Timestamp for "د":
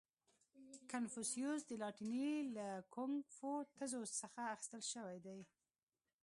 1.67-1.71